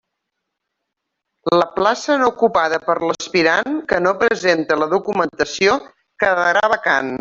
[1.57, 5.81] La plaça no ocupada per l'aspirant que no presente la documentació
[6.27, 7.19] quedarà vacant.